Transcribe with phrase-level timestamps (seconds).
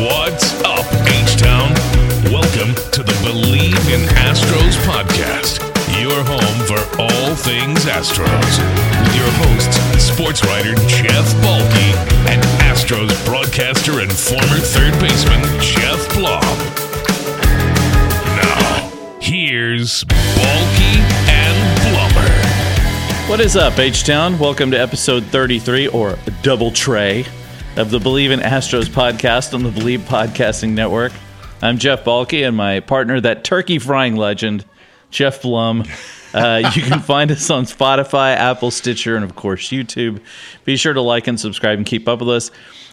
[0.00, 1.74] What's up, H Town?
[2.32, 5.60] Welcome to the Bleav in Astros podcast,
[6.00, 8.56] your home for all things Astros.
[9.04, 11.92] With your hosts, sports writer Jeff Balke
[12.30, 16.40] and Astros broadcaster and former third baseman Jeff Blum.
[18.40, 20.96] Now, here's Balke
[21.28, 23.28] and Blummer.
[23.28, 24.38] What is up, H Town?
[24.38, 27.26] Welcome to episode 33 or Double Tray
[27.76, 31.12] of the Bleav in Astros podcast on the Bleav Podcasting Network.
[31.62, 34.64] I'm Jeff Balke and my partner, that turkey frying legend,
[35.10, 35.84] Jeff Blum.
[36.34, 40.20] Uh, you can find us on Spotify, Apple, Stitcher, and of course YouTube.
[40.64, 42.50] Be sure to like and subscribe and keep up with us.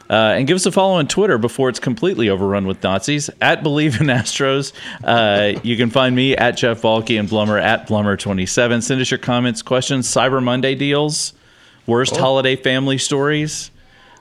[0.10, 3.64] Uh, and give us a follow on Twitter before it's completely overrun with Nazis at
[3.64, 4.72] Bleav in Astros.
[5.04, 8.84] Uh, you can find me at Jeff Balke and Blummer at Blummer27.
[8.84, 11.34] Send us your comments, questions, Cyber Monday deals,
[11.88, 13.72] worst holiday family stories.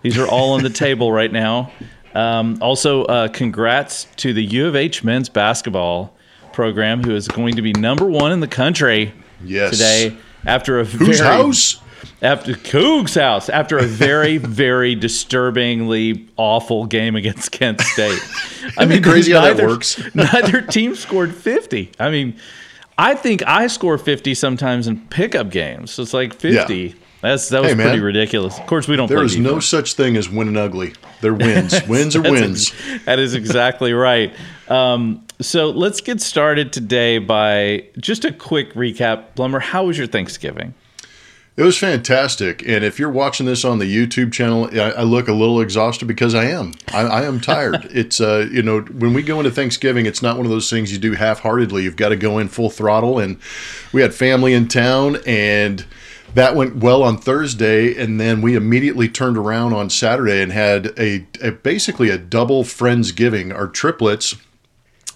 [0.03, 1.73] These are all on the table right now.
[2.15, 6.15] Um, also, uh, congrats to the U of H men's basketball
[6.53, 9.13] program, who is going to be number one in the country
[9.45, 9.73] Yes.
[9.73, 10.17] today
[10.47, 11.81] after a Whose very house?
[12.23, 18.19] after Coog's house after a very very disturbingly awful game against Kent State.
[18.79, 20.01] I mean, crazy how that works?
[20.15, 21.93] neither team scored 50.
[22.01, 22.37] I mean,
[22.97, 25.91] I think I score 50 sometimes in pickup games.
[25.91, 26.95] So it's like 50.
[27.27, 28.57] That's that was Hey, pretty ridiculous.
[28.59, 30.95] Of course, we don't There is no such thing as winning ugly.
[31.21, 31.83] They're wins.
[31.89, 32.73] wins are wins.
[32.73, 34.33] ex- that is exactly right.
[34.69, 39.35] Um, so let's get started today by just a quick recap.
[39.35, 40.75] Blummer, how was your Thanksgiving?
[41.57, 42.63] It was fantastic.
[42.69, 46.07] And if you're watching this on the YouTube channel, I, I look a little exhausted
[46.07, 46.75] because I am.
[46.93, 47.87] I, I am tired.
[47.91, 50.93] it's uh, you know, when we go into Thanksgiving, it's not one of those things
[50.93, 51.83] you do half-heartedly.
[51.83, 53.19] You've got to go in full throttle.
[53.19, 53.39] And
[53.93, 55.85] we had family in town, and
[56.37, 57.97] that went well on Thursday.
[57.97, 62.63] And then we immediately turned around on Saturday and had a, a basically a double
[62.63, 63.55] friendsgiving.
[63.55, 64.37] Our triplets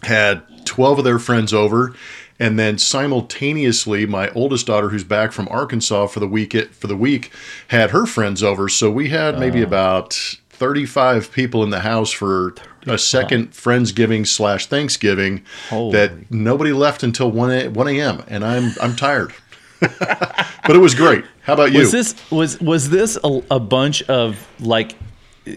[0.03, 1.95] had 12 of their friends over
[2.39, 6.97] and then simultaneously my oldest daughter who's back from Arkansas for the week for the
[6.97, 7.31] week
[7.69, 9.67] had her friends over so we had maybe oh.
[9.67, 10.15] about
[10.49, 12.55] 35 people in the house for
[12.87, 15.93] a second friendsgiving slash Thanksgiving Holy.
[15.93, 18.25] that nobody left until 1 a, 1 a.m.
[18.27, 19.35] and I'm I'm tired
[19.99, 24.03] but it was great how about you Was this was was this a, a bunch
[24.05, 24.95] of like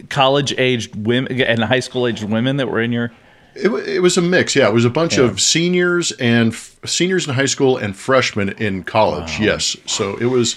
[0.10, 3.12] college aged women and high school aged women that were in your?
[3.56, 4.68] It, it was a mix, yeah.
[4.68, 8.84] It was a bunch of seniors and f- seniors in high school and freshmen in
[8.84, 9.40] college.
[9.40, 10.56] Yes, so it was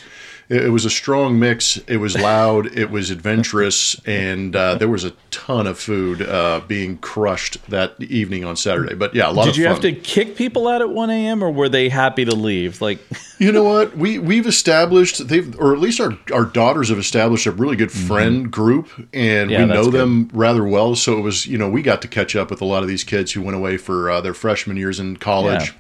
[0.48, 1.76] it, it was a strong mix.
[1.88, 2.66] It was loud.
[2.76, 8.00] it was adventurous, and uh, there was a ton of food uh, being crushed that
[8.00, 8.94] evening on Saturday.
[8.94, 9.72] But yeah, a lot Did you fun.
[9.74, 11.42] have to kick people out at one a.m.
[11.42, 12.80] or were they happy to leave?
[12.80, 12.98] Like,
[13.38, 13.96] You know what?
[13.96, 17.92] We we've established they've or at least our our daughters have established a really good
[17.92, 19.50] friend group and Mm-hmm.
[19.50, 19.92] Yeah, we know good.
[20.00, 20.96] them rather well.
[20.96, 23.04] So it was you know we got to catch up with a lot of these
[23.04, 25.66] kids who went away for uh, their freshman years in college.
[25.68, 25.74] Yeah.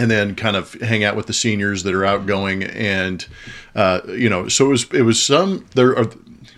[0.00, 3.26] And then kind of hang out with the seniors that are outgoing, and
[3.74, 4.94] uh, you know, so it was.
[4.94, 6.06] It was some there are,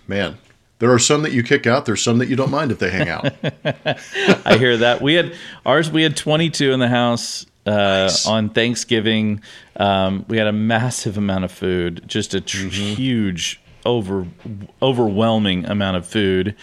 [0.07, 0.37] man,
[0.79, 1.85] there are some that you kick out.
[1.85, 3.33] There's some that you don't mind if they hang out.
[4.45, 5.91] I hear that we had ours.
[5.91, 9.41] We had twenty two in the house uh, on Thanksgiving.
[9.77, 14.27] Um, we had a massive amount of food, just a tr- huge, over
[14.81, 16.55] overwhelming amount of food.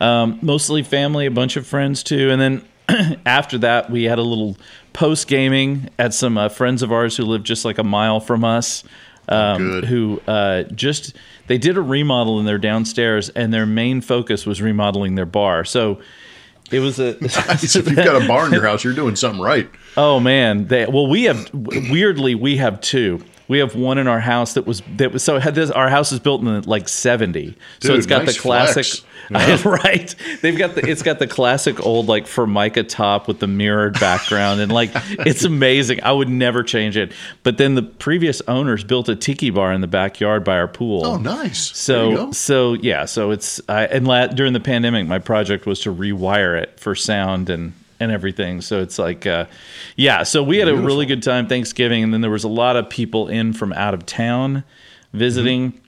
[0.00, 4.22] Um, mostly family, a bunch of friends too, and then after that, we had a
[4.22, 4.56] little
[4.96, 8.44] post gaming at some uh, friends of ours who live just like a mile from
[8.44, 8.82] us.
[9.28, 9.84] Um, Good.
[9.86, 11.16] who uh, just
[11.48, 15.64] they did a remodel in their downstairs, and their main focus was remodeling their bar.
[15.64, 16.00] So
[16.70, 19.68] it was a if you've got a bar in your house, you're doing something right.
[19.96, 23.24] Oh man, they, well we have weirdly we have two.
[23.48, 26.12] We have one in our house that was that was so had this our house
[26.12, 27.56] is built in like 70.
[27.80, 28.86] so it's got nice the classic
[29.28, 29.64] flex.
[29.64, 30.14] right.
[30.42, 34.60] They've got the it's got the classic old like Formica top with the mirrored background
[34.60, 36.02] and like it's amazing.
[36.02, 37.12] I would never change it.
[37.42, 41.04] But then the previous owners built a tiki bar in the backyard by our pool.
[41.06, 41.76] Oh, nice.
[41.76, 45.94] So so yeah, so it's I and la- during the pandemic, my project was to
[45.94, 48.60] rewire it for sound and and everything.
[48.60, 49.46] So it's like, uh,
[49.96, 50.22] yeah.
[50.22, 52.88] So we had a really good time Thanksgiving, and then there was a lot of
[52.90, 54.64] people in from out of town
[55.12, 55.80] visiting.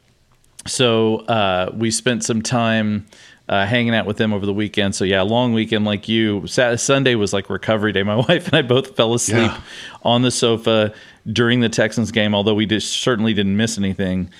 [0.66, 3.06] So uh, we spent some time
[3.48, 4.94] uh, hanging out with them over the weekend.
[4.94, 6.46] So yeah, long weekend like you.
[6.46, 8.02] Saturday, Sunday was like recovery day.
[8.02, 9.60] My wife and I both fell asleep Yeah.
[10.02, 10.92] on the sofa
[11.30, 14.30] during the Texans game, although we just certainly didn't miss anything.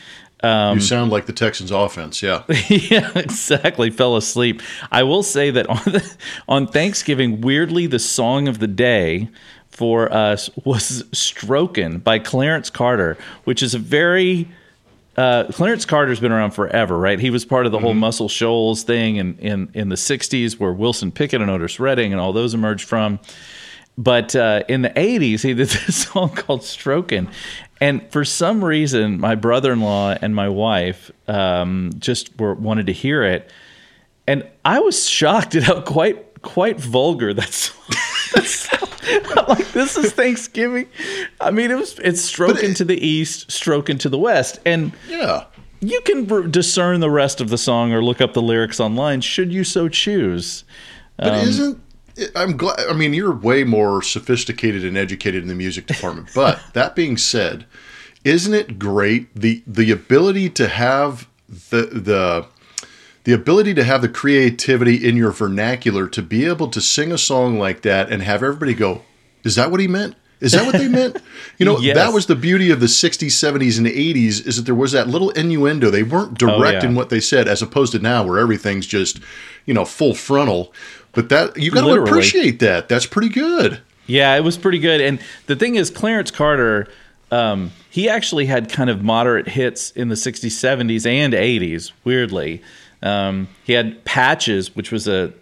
[0.43, 2.23] Um, you sound like the Texans offense.
[2.23, 2.45] Yeah.
[2.69, 3.91] yeah, exactly.
[3.91, 4.63] Fell asleep.
[4.93, 6.17] I will say that on the,
[6.49, 9.29] on Thanksgiving, weirdly, the song of the day
[9.71, 14.49] for us was "Strokin" by Clarence Carter, which is a very
[15.19, 17.19] uh, Clarence Carter's been around forever, right?
[17.19, 20.73] He was part of the whole Muscle Shoals thing in, in, in the 60s where
[20.73, 23.19] Wilson Pickett and Otis Redding and all those emerged from.
[23.99, 27.29] But uh, in the 80s, he did this song called Strokin'.
[27.81, 32.87] And for some reason, my brother in law and my wife um, just were, wanted
[32.87, 33.51] to hear it.
[34.27, 37.83] And I was shocked at how quite quite vulgar that song.
[38.35, 40.87] that I'm like this is Thanksgiving.
[41.41, 44.93] I mean, it was it's stroking it- to the east, stroking to the west, and
[45.09, 45.45] Yeah.
[45.81, 49.53] you can discern the rest of the song or look up the lyrics online should
[49.53, 50.65] you so choose.
[51.17, 51.81] But Um, isn't
[52.35, 52.81] I'm glad.
[52.89, 56.31] I mean, you're way more sophisticated and educated in the music department.
[56.35, 57.67] But that being said,
[58.25, 61.29] isn't it great the the ability to have
[61.71, 62.47] the the
[63.25, 67.19] the ability to have the creativity in your vernacular to be able to sing a
[67.19, 69.03] song like that and have everybody go,
[69.45, 71.17] "Is that what he meant?" Is that what they meant?
[71.59, 71.97] You know, Yes.
[71.97, 75.09] that was the beauty of the 60s, 70s, and 80s is that there was that
[75.09, 75.91] little innuendo.
[75.91, 76.91] They weren't direct Oh, yeah.
[76.91, 79.19] in what they said, as opposed to now where everything's just,
[79.67, 80.73] you know, full frontal.
[81.13, 82.89] But that you got to appreciate that.
[82.89, 83.81] That's pretty good.
[84.07, 85.01] Yeah, it was pretty good.
[85.01, 86.89] And the thing is, Clarence Carter,
[87.31, 92.63] um, he actually had kind of moderate hits in the 60s, 70s, and 80s, weirdly.
[93.03, 95.33] Um, he had Patches, which was a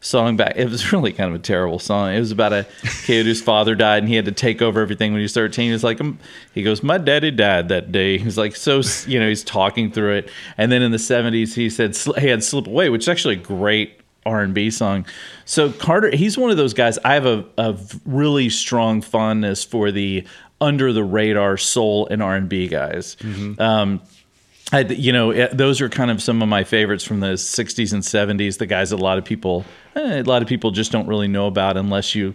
[0.00, 0.54] song back.
[0.56, 2.14] It was really kind of a terrible song.
[2.14, 2.66] It was about a
[3.04, 5.72] kid whose father died and he had to take over everything when he was 13.
[5.72, 6.18] He's like, um,
[6.54, 8.18] he goes, My daddy died that day.
[8.18, 10.30] He's like, so, you know, he's talking through it.
[10.56, 13.38] And then in the 70s, he said, he had Slip Away, which is actually a
[13.38, 15.06] great R&B song.
[15.44, 16.98] So Carter, he's one of those guys.
[17.04, 20.26] I have a, a really strong fondness for the
[20.60, 23.16] under the radar soul and R&B guys.
[23.60, 24.02] Um,
[24.72, 27.92] I, you know, eh, those are kind of some of my favorites from the '60s
[27.92, 28.58] and '70s.
[28.58, 29.64] The guys that a lot of people,
[29.94, 32.34] eh, a lot of people just don't really know about unless you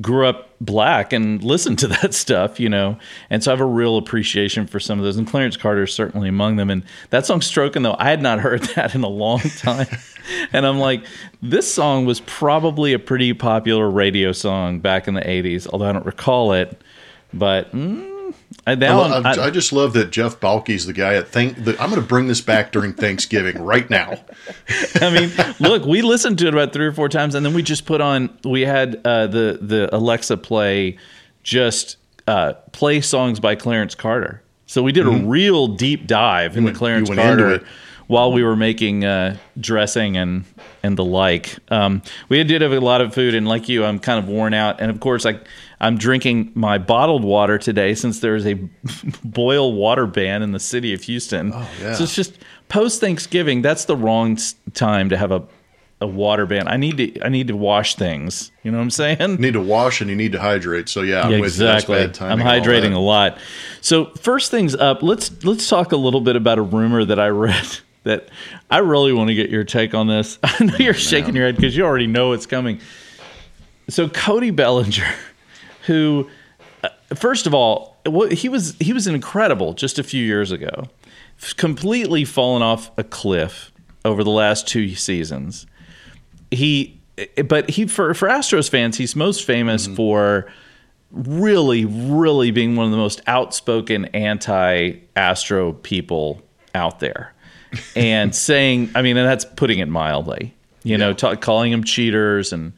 [0.00, 2.98] grew up black and listened to that stuff, you know.
[3.30, 5.16] And so I have a real appreciation for some of those.
[5.16, 6.70] And Clarence Carter is certainly among them.
[6.70, 9.86] And that song "Stroking," though, I had not heard that in a long time.
[10.52, 11.04] and I'm like,
[11.42, 15.92] this song was probably a pretty popular radio song back in the '80s, although I
[15.92, 16.80] don't recall it.
[17.32, 18.13] But mm,
[18.66, 21.64] I, now I, I, just love that Jeff Balke's the guy at think.
[21.64, 24.24] that I'm going to bring this back during Thanksgiving right now.
[25.02, 25.30] I mean,
[25.60, 28.00] look, we listened to it about three or four times, and then we just put
[28.00, 28.36] on.
[28.42, 30.96] We had uh, the the Alexa play
[31.42, 34.42] just uh, play songs by Clarence Carter.
[34.66, 37.18] So we did a real deep dive into went- Clarence Mm-hmm.
[37.18, 37.66] you went into Carter
[38.06, 40.44] while we were making uh, dressing and
[40.82, 41.56] and the like.
[41.70, 44.54] Um, we did have a lot of food, and like you, I'm kind of worn
[44.54, 44.80] out.
[44.80, 45.38] And of course, I
[45.80, 48.54] I'm drinking my bottled water today since there's a
[49.24, 51.52] boil water ban in the city of Houston.
[51.54, 51.94] Oh, yeah.
[51.94, 52.38] So it's just
[52.68, 53.62] post Thanksgiving.
[53.62, 54.38] That's the wrong
[54.72, 55.42] time to have a
[56.00, 56.68] a water ban.
[56.68, 58.52] I need to I need to wash things.
[58.62, 59.20] You know what I'm saying?
[59.20, 60.88] You need to wash and you need to hydrate.
[60.88, 61.98] So yeah, I'm Yeah, exactly.
[61.98, 63.38] I'm hydrating a lot.
[63.80, 67.28] So first things up, let's let's talk a little bit about a rumor that I
[67.28, 67.66] read
[68.04, 68.28] that
[68.70, 70.38] I really want to get your take on this.
[70.44, 72.80] I know oh, you're shaking your head because you already know it's coming.
[73.88, 75.14] So Cody Bellinger,
[75.86, 76.28] who
[76.82, 80.88] uh, first of all, what he was he was incredible just a few years ago.
[81.56, 83.72] Completely fallen off a cliff
[84.04, 85.66] over the last two seasons.
[86.50, 87.00] He
[87.46, 90.46] but he for for Astros fans he's most famous for
[91.10, 96.42] really really being one of the most outspoken anti-Astro people
[96.74, 97.32] out there.
[97.96, 102.52] And saying I mean and that's putting it mildly you know ta calling them cheaters
[102.52, 102.72] and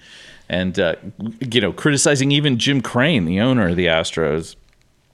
[0.49, 0.95] and uh,
[1.53, 4.57] you know criticizing even Jim Crane the owner of the Astros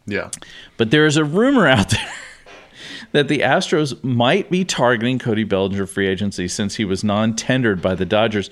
[0.07, 0.31] Yeah.
[0.77, 2.13] but there is a rumor out there
[3.13, 7.95] that the Astros might be targeting Cody Bellinger free agency since he was non-tendered by
[7.95, 8.51] the Dodgers.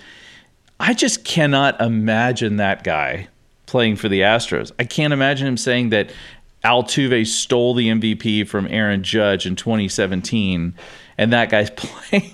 [0.78, 3.28] I just cannot imagine that guy
[3.66, 4.72] playing for the Astros.
[4.78, 6.10] I can't imagine him saying that
[6.64, 10.74] Altuve stole the MVP from Aaron Judge in 2017
[11.18, 12.30] and that guy's playing.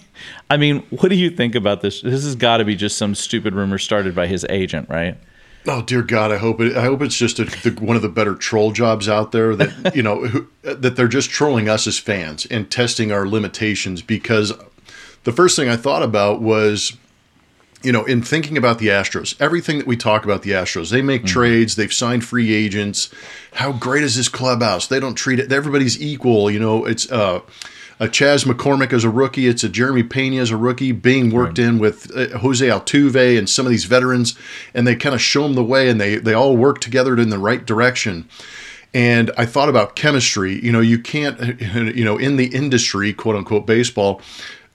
[0.51, 2.01] I mean, what do you think about this?
[2.01, 5.17] This has got to be just some stupid rumor started by his agent, right?
[5.69, 6.77] Oh dear God, I hope it.
[6.77, 9.95] I hope it's just a, the, one of the better troll jobs out there that
[9.97, 14.03] you know who, that they're just trolling us as fans and testing our limitations.
[14.03, 14.53] Because
[15.25, 16.97] the first thing I thought about was,
[17.83, 21.03] you know, in thinking about the Astros, everything that we talk about the Astros, they
[21.03, 23.11] make trades, they've signed free agents.
[23.55, 24.87] How great is this clubhouse?
[24.87, 25.51] They don't treat it.
[25.51, 26.49] Everybody's equal.
[26.49, 27.41] You know, it's uh,
[27.99, 29.47] a Chas McCormick as a rookie.
[29.47, 31.67] It's a Jeremy Pena as a rookie being worked right.
[31.67, 34.37] in with uh, Jose Altuve and some of these veterans,
[34.75, 37.31] and they kind of show them the way, and they they all work together in
[37.31, 38.29] the right direction.
[38.93, 40.62] And I thought about chemistry.
[40.65, 44.21] You know, you can't, you know, in the industry, quote unquote, baseball,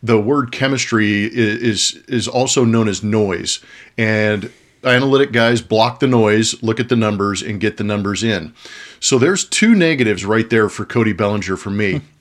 [0.03, 3.59] the word chemistry is is also known as noise.
[3.97, 4.51] And
[4.83, 8.53] analytic guys block the noise, look at the numbers, and get the numbers in.
[8.99, 12.01] So there's two negatives right there for Cody Bellinger for me.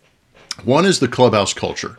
[0.64, 1.96] One is the clubhouse culture.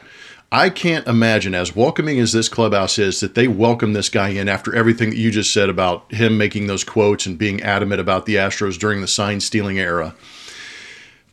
[0.52, 4.50] I can't imagine, as welcoming as this clubhouse is, that they welcome this guy in
[4.50, 8.26] after everything that you just said about him making those quotes and being adamant about
[8.26, 10.14] the Astros during the sign stealing era.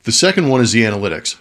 [0.05, 1.37] The second one is the analytics.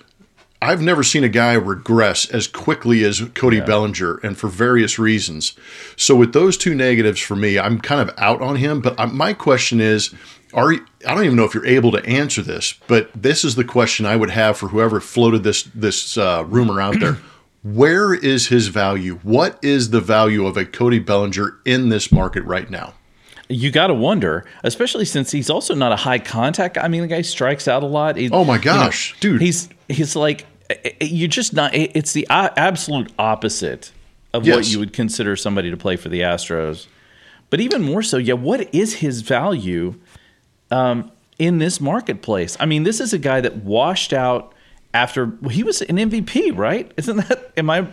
[0.61, 3.65] I've never seen a guy regress as quickly as Cody yeah.
[3.65, 5.53] Bellinger, and for various reasons.
[5.95, 8.81] So, with those two negatives for me, I'm kind of out on him.
[8.81, 10.13] But my question is,
[10.53, 13.55] are you, I don't even know if you're able to answer this, but this is
[13.55, 17.17] the question I would have for whoever floated this this uh, rumor out there.
[17.63, 19.19] Where is his value?
[19.23, 22.93] What is the value of a Cody Bellinger in this market right now?
[23.49, 26.77] You got to wonder, especially since he's also not a high contact.
[26.77, 28.15] I mean, the guy strikes out a lot.
[28.15, 29.41] He, oh my gosh, you know, dude!
[29.41, 31.73] He's he's like eh, eh, eh, you're just not.
[31.73, 33.91] It's the absolute opposite
[34.33, 34.55] of yes.
[34.55, 36.87] what you would consider somebody to play for the Astros.
[37.49, 38.33] But even more so, yeah.
[38.33, 39.95] What is his value
[40.69, 42.57] um, in this marketplace?
[42.59, 44.53] I mean, this is a guy that washed out
[44.93, 46.91] after he was an MVP, right?
[46.97, 47.51] Isn't that?
[47.55, 47.87] Am I?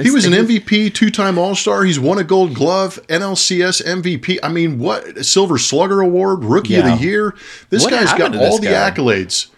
[0.00, 1.84] He was an MVP, two-time All-Star.
[1.84, 4.38] He's won a Gold Glove, NLCS MVP.
[4.42, 6.92] I mean, what Silver Slugger Award, Rookie yeah.
[6.92, 7.34] of the Year.
[7.70, 8.90] This what guy's got all the guy?
[8.90, 9.50] accolades.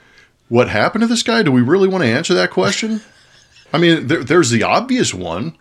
[0.50, 1.45] What happened to this guy?
[1.45, 3.00] Do we really want to answer that question?
[3.73, 5.57] I mean, there, there's the obvious one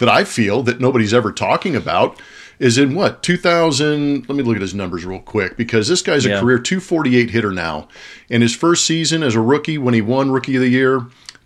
[0.00, 2.18] that I feel that nobody's ever talking about
[2.58, 6.24] is in what 2000 let me look at his numbers real quick because this guy's
[6.24, 7.88] a career 248 hitter now
[8.30, 11.00] in his first season as a rookie when he won rookie of the year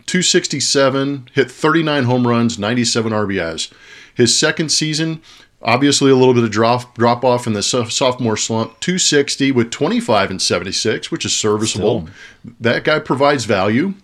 [0.05, 3.71] 267 hit 39 home runs 97 rbis
[4.13, 5.21] his second season
[5.61, 10.31] obviously a little bit of drop drop off in the sophomore slump 260 with 25
[10.31, 12.53] and 76 which is serviceable Still.
[12.59, 13.95] that guy provides value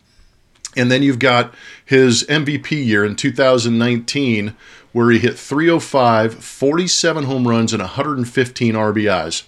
[0.76, 1.54] and then you've got
[1.86, 4.56] his mvp year in 2019
[4.94, 9.44] where he hit 305, 47 home runs, and 115 RBIs.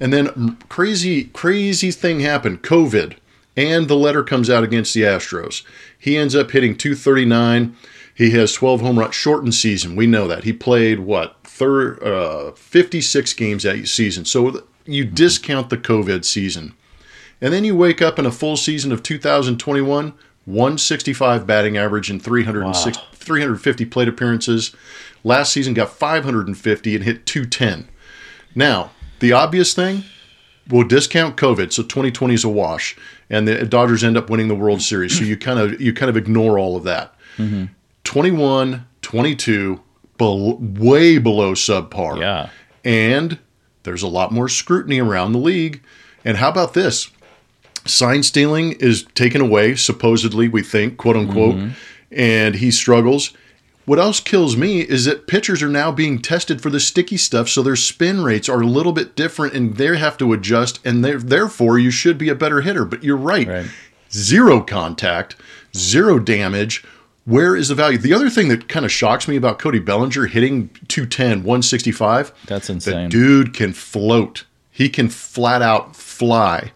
[0.00, 3.16] And then crazy, crazy thing happened COVID,
[3.56, 5.62] and the letter comes out against the Astros.
[5.98, 7.76] He ends up hitting 239.
[8.14, 9.96] He has 12 home runs, shortened season.
[9.96, 10.44] We know that.
[10.44, 14.24] He played, what, thir- uh, 56 games that season.
[14.24, 16.74] So you discount the COVID season.
[17.40, 20.14] And then you wake up in a full season of 2021,
[20.46, 23.04] 165 batting average and 306, wow.
[23.12, 24.74] 350 plate appearances.
[25.22, 27.88] Last season got 550 and hit 210.
[28.54, 30.04] Now, the obvious thing,
[30.68, 32.96] we'll discount COVID, so 2020 is a wash,
[33.30, 35.16] and the Dodgers end up winning the World Series.
[35.16, 37.14] So you kind of you kind of ignore all of that.
[37.36, 37.66] Mm-hmm.
[38.04, 39.80] 21, 22,
[40.18, 42.20] be- way below subpar.
[42.20, 42.50] Yeah,
[42.84, 43.38] and
[43.82, 45.82] there's a lot more scrutiny around the league.
[46.24, 47.10] And how about this?
[47.86, 51.70] sign stealing is taken away, supposedly, we think, quote unquote, mm-hmm.
[52.10, 53.32] and he struggles.
[53.84, 57.48] What else kills me is that pitchers are now being tested for the sticky stuff,
[57.48, 61.04] so their spin rates are a little bit different and they have to adjust, and
[61.04, 62.86] therefore you should be a better hitter.
[62.86, 63.46] But you're right.
[63.46, 63.66] right.
[64.10, 65.36] Zero contact,
[65.76, 66.84] zero damage.
[67.24, 67.98] Where is the value?
[67.98, 72.32] The other thing that kind of shocks me about Cody Bellinger hitting 210, 165.
[72.46, 73.04] That's insane.
[73.04, 74.44] The dude can float.
[74.70, 76.72] He can flat out fly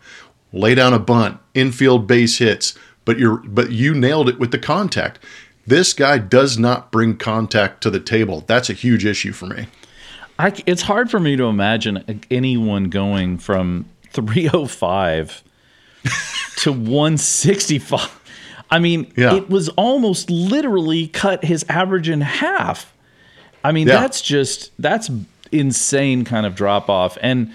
[0.52, 4.58] lay down a bunt, infield base hits, but you're but you nailed it with the
[4.58, 5.18] contact.
[5.66, 8.42] This guy does not bring contact to the table.
[8.46, 9.66] That's a huge issue for me.
[10.38, 15.42] I, it's hard for me to imagine anyone going from 305
[16.58, 18.17] to 165.
[18.70, 19.34] I mean, yeah.
[19.34, 22.92] it was almost literally cut his average in half.
[23.64, 24.00] I mean, yeah.
[24.00, 25.10] that's just that's
[25.52, 27.16] insane kind of drop off.
[27.20, 27.52] And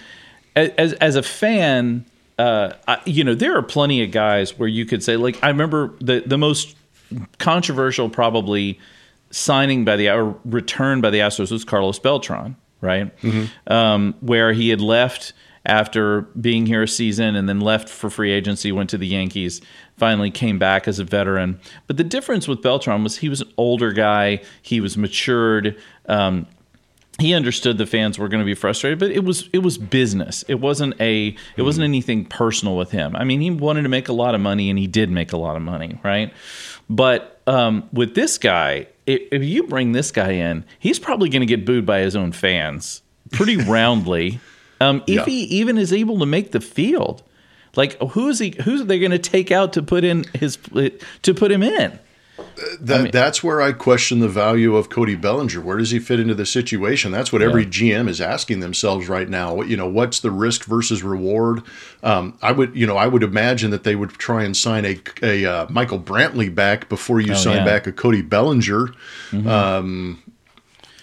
[0.56, 2.06] as as a fan,
[2.38, 5.50] uh, I, you know, there are plenty of guys where you could say, like, I
[5.50, 6.76] remember the the most
[7.38, 8.80] controversial probably
[9.32, 13.16] signing by the or return by the Astros was Carlos Beltran, right?
[13.22, 13.72] Mm-hmm.
[13.72, 15.34] Um, where he had left
[15.66, 19.62] after being here a season and then left for free agency, went to the Yankees,
[19.98, 21.60] finally came back as a veteran.
[21.88, 25.78] But the difference with Beltran was he was an older guy, he was matured.
[26.08, 26.48] Um,
[27.20, 30.44] he understood the fans were going to be frustrated, but it was it was business.
[30.48, 33.16] It wasn't a it wasn't anything personal with him.
[33.16, 35.38] I mean, he wanted to make a lot of money, and he did make a
[35.38, 36.34] lot of money, right?
[36.90, 41.42] But um, with this guy, if, if you bring this guy in, he's probably going
[41.42, 44.40] to get booed by his own fans pretty roundly.
[44.84, 45.26] Um, if yeah.
[45.26, 47.24] he even is able to make the field,
[47.76, 48.56] like who is he?
[48.64, 52.00] Who's they going to take out to put in his to put him in?
[52.80, 55.62] That, I mean, that's where I question the value of Cody Bellinger.
[55.62, 57.12] Where does he fit into the situation?
[57.12, 57.70] That's what every yeah.
[57.70, 59.62] GM is asking themselves right now.
[59.62, 61.62] You know, what's the risk versus reward?
[62.02, 65.00] Um, I would, you know, I would imagine that they would try and sign a,
[65.22, 67.66] a uh, Michael Brantley back before you oh, sign yeah.
[67.66, 68.88] back a Cody Bellinger.
[69.32, 69.48] Mm-hmm.
[69.48, 70.23] Um,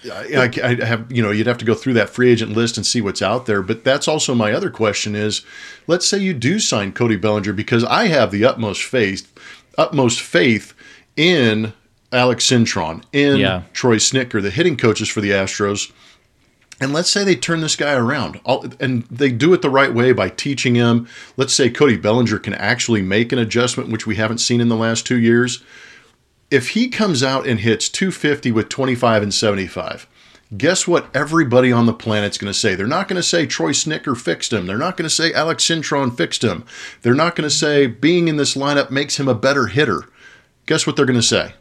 [0.09, 2.85] I, I, have, you know, you'd have to go through that free agent list and
[2.85, 3.61] see what's out there.
[3.61, 5.45] But that's also my other question: is
[5.87, 9.31] let's say you do sign Cody Bellinger because I have the utmost faith,
[9.77, 10.73] utmost faith
[11.15, 11.73] in
[12.11, 13.63] Alex Cintron, in yeah.
[13.73, 15.91] Troy Snider the hitting coaches for the Astros.
[16.79, 18.41] And let's say they turn this guy around
[18.79, 21.07] and they do it the right way by teaching him.
[21.37, 24.75] Let's say Cody Bellinger can actually make an adjustment, which we haven't seen in the
[24.75, 25.63] last two years.
[26.51, 30.07] If he comes out and hits 250 with 25 and 75,
[30.55, 32.75] guess what everybody on the planet's going to say?
[32.75, 34.67] They're not going to say Troy Snider fixed him.
[34.67, 36.65] They're not going to say Alex Cintron fixed him.
[37.01, 40.05] They're not going to say being in this lineup makes him a better hitter
[40.71, 41.53] guess what they're going to say?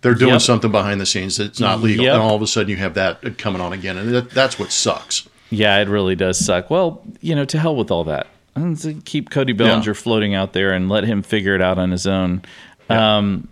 [0.00, 0.40] They're doing yep.
[0.40, 2.14] something behind the scenes that's not legal, yep.
[2.14, 4.70] and all of a sudden you have that coming on again, and that, that's what
[4.70, 5.28] sucks.
[5.50, 6.70] Yeah, it really does suck.
[6.70, 8.28] Well, you know, to hell with all that.
[9.04, 9.92] Keep Cody Bellinger yeah.
[9.92, 12.42] floating out there and let him figure it out on his own.
[12.88, 13.18] Yeah.
[13.18, 13.48] Um,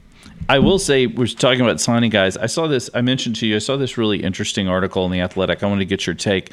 [0.49, 2.37] I will say, we're talking about signing guys.
[2.37, 2.91] I saw this.
[2.93, 3.57] I mentioned to you.
[3.57, 5.63] I saw this really interesting article in the Athletic.
[5.63, 6.53] I want to get your take.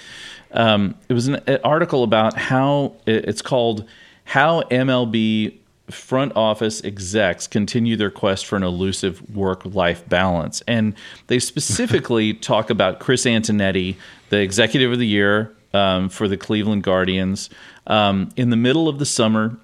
[0.52, 3.88] Um, it was an, an article about how it's called
[4.24, 5.58] "How MLB
[5.90, 10.62] front office execs continue their quest for an elusive work life balance.
[10.68, 10.96] And
[11.28, 13.98] they specifically talk about Chris Antonetti,
[14.30, 17.50] the executive of the year um, for the Cleveland Guardians.
[17.88, 19.58] Um, in the middle of the summer,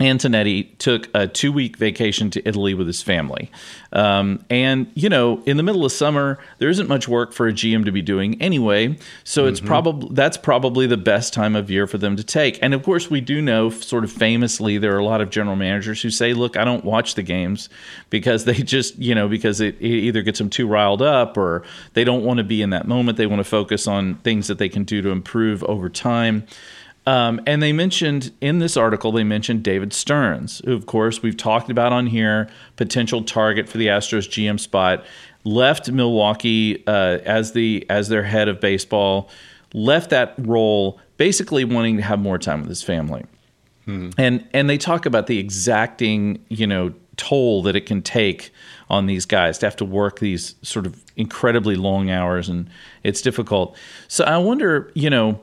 [0.00, 3.50] Antonetti took a two week vacation to Italy with his family.
[3.92, 7.52] Um, and, you know, in the middle of summer, there isn't much work for a
[7.52, 8.96] GM to be doing anyway.
[9.24, 9.48] So mm-hmm.
[9.48, 12.58] it's probably that's probably the best time of year for them to take.
[12.62, 15.56] And of course, we do know, sort of famously, there are a lot of general
[15.56, 17.68] managers who say, look, I don't watch the games
[18.10, 21.64] because they just, you know, because it, it either gets them too riled up or
[21.94, 23.18] they don't want to be in that moment.
[23.18, 26.46] They want to focus on things that they can do to improve over time.
[27.08, 31.38] Um, and they mentioned in this article, they mentioned David Stearns, who, of course, we've
[31.38, 35.06] talked about on here, potential target for the Astros GM spot,
[35.42, 39.30] left Milwaukee uh, as the as their head of baseball,
[39.72, 43.24] left that role basically wanting to have more time with his family.
[43.86, 44.10] Hmm.
[44.18, 48.50] And and they talk about the exacting, you know, toll that it can take
[48.90, 52.68] on these guys to have to work these sort of incredibly long hours and
[53.02, 53.78] it's difficult.
[54.08, 55.40] So I wonder, you know,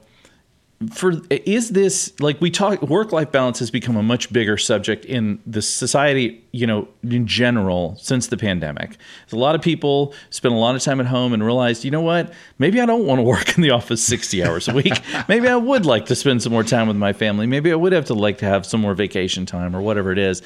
[0.94, 5.06] for is this like we talk work life balance has become a much bigger subject
[5.06, 8.98] in the society you know in general since the pandemic.
[9.32, 12.02] A lot of people spend a lot of time at home and realized you know
[12.02, 12.34] what?
[12.60, 14.94] Maybe i don't want to work in the office 60 hours a week.
[15.28, 17.48] Maybe i would like to spend some more time with my family.
[17.48, 20.18] Maybe i would have to like to have some more vacation time or whatever it
[20.18, 20.42] is.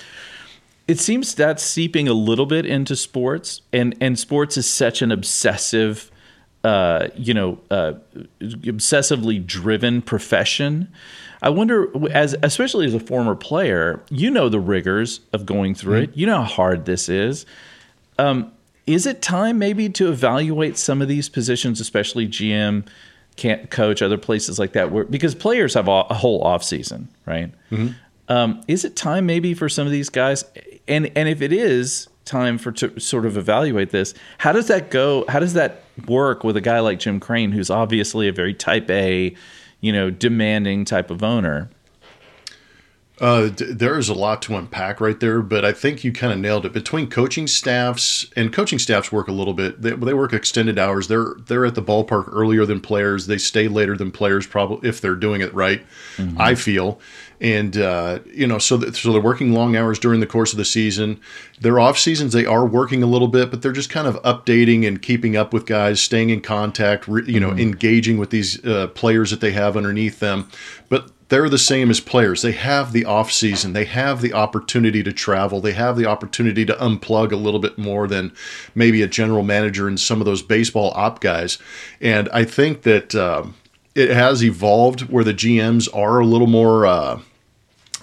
[0.88, 5.12] It seems that's seeping a little bit into sports and and sports is such an
[5.12, 6.12] obsessive
[6.64, 7.94] uh, you know, uh,
[8.42, 10.92] obsessively driven profession.
[11.42, 16.02] I wonder, as especially as a former player, you know the rigors of going through
[16.02, 16.12] mm-hmm.
[16.12, 16.18] it.
[16.18, 17.46] You know how hard this is.
[18.18, 18.52] Um,
[18.86, 22.86] is it time maybe to evaluate some of these positions, especially GM,
[23.38, 27.08] can't coach, other places like that, where, because players have a, a whole off season,
[27.26, 27.54] right?
[27.72, 27.90] Mm-hmm.
[28.28, 30.44] Um, is it time maybe for some of these guys?
[30.88, 34.14] And and if it is, time for to sort of evaluate this.
[34.38, 35.26] How does that go?
[35.28, 38.90] How does that work with a guy like Jim Crane, who's obviously a very type
[38.90, 39.36] A,
[39.82, 41.70] you know, demanding type of owner?
[43.22, 46.32] Uh, d- there is a lot to unpack right there, but I think you kind
[46.32, 46.72] of nailed it.
[46.72, 49.82] Between coaching staffs and coaching staffs work a little bit.
[49.82, 51.10] They, they, work extended hours.
[51.10, 53.28] They're they're at the ballpark earlier than players.
[53.28, 55.86] They stay later than players, probably if they're doing it right.
[56.16, 56.40] Mm-hmm.
[56.40, 57.02] I feel,
[57.42, 60.58] and uh, you know, so that, so they're working long hours during the course of
[60.58, 61.20] the season.
[61.62, 64.88] Their off seasons they are working a little bit, but they're just kind of updating
[64.88, 67.60] and keeping up with guys, staying in contact, re, you know, mm-hmm.
[67.60, 70.50] engaging with these uh, players that they have underneath them.
[70.90, 72.42] But they're the same as players.
[72.42, 73.74] They have the off season.
[73.74, 75.62] They have the opportunity to travel.
[75.62, 78.34] They have the opportunity to unplug a little bit more than
[78.76, 81.60] maybe a general manager and some of those baseball op guys.
[82.02, 83.56] And I think that um,
[83.94, 86.86] it has evolved where the GMs are a little more.
[86.86, 87.22] Uh,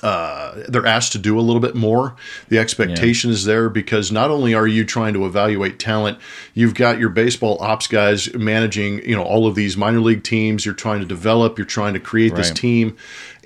[0.03, 2.17] uh, they're asked to do a little bit more.
[2.49, 3.35] The expectation yeah.
[3.35, 6.19] is there because not only are you trying to evaluate talent,
[6.55, 10.65] you've got your baseball ops guys managing, you know, all of these minor league teams.
[10.65, 11.59] You're trying to develop.
[11.59, 12.39] You're trying to create right.
[12.39, 12.97] this team,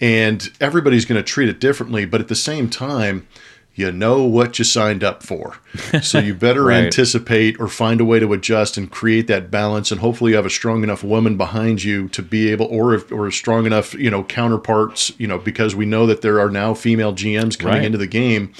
[0.00, 2.04] and everybody's going to treat it differently.
[2.04, 3.26] But at the same time,
[3.74, 5.56] you know what you signed up for.
[6.02, 6.84] So you better Right.
[6.84, 9.90] anticipate or find a way to adjust and create that balance.
[9.90, 13.10] And hopefully you have a strong enough woman behind you to be able, or if,
[13.10, 16.50] or a strong enough, you know, counterparts, you know, because we know that there are
[16.50, 17.84] now female GMs coming Right.
[17.84, 18.52] into the game.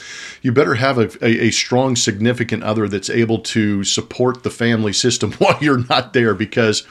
[0.42, 4.92] You better have a, a, a strong, significant other that's able to support the family
[4.92, 6.87] system while you're not there because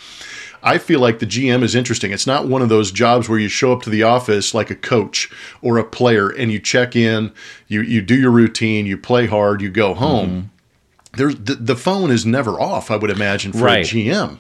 [0.62, 2.12] I feel like the GM is interesting.
[2.12, 4.76] It's not one of those jobs where you show up to the office like a
[4.76, 7.32] coach or a player and you check in,
[7.68, 10.30] you you do your routine, you play hard, you go home.
[10.30, 10.48] Mm-hmm.
[11.18, 12.92] There's the, the phone is never off.
[12.92, 13.92] I would imagine for Right.
[13.92, 14.40] a GM.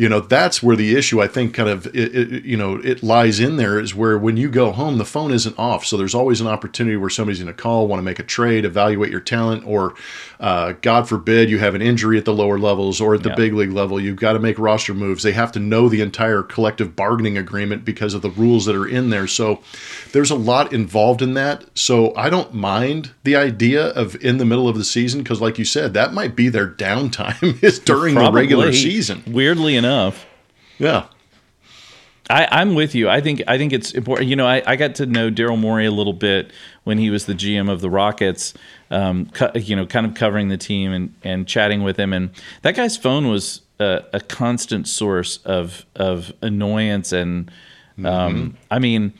[0.00, 3.02] You know that's where the issue I think kind of it, it, you know it
[3.02, 5.84] lies in there is where when you go home the phone isn't off.
[5.84, 8.64] So there's always an opportunity where somebody's going to call want to make a trade
[8.64, 9.94] evaluate your talent or
[10.40, 13.34] uh, God forbid you have an injury at the lower levels or at the Yeah.
[13.34, 14.00] big league level.
[14.00, 15.22] You've got to make roster moves.
[15.22, 18.88] They have to know the entire collective bargaining agreement because of the rules that are
[18.88, 19.26] in there.
[19.26, 19.60] So
[20.12, 21.66] there's a lot involved in that.
[21.74, 25.58] So I don't mind the idea of in the middle of the season because like
[25.58, 29.22] you said that might be their downtime is during the regular season.
[29.26, 29.89] Weirdly enough.
[30.78, 31.06] Yeah
[32.30, 33.08] I, I'm with you.
[33.08, 34.28] I think I think it's important.
[34.28, 36.52] You know, I, I got to know Daryl Morey a little bit
[36.84, 38.54] when he was the GM of the Rockets.
[38.90, 42.30] Um, you know, kind of covering the team and, and chatting with him, and
[42.62, 47.12] that guy's phone was a, a constant source of of annoyance.
[47.12, 47.50] And
[48.04, 49.12] um, I mean,